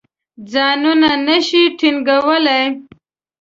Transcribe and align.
ځانونه 0.51 1.09
نه 1.27 1.37
شي 1.47 1.63
ټینګولای. 1.77 2.63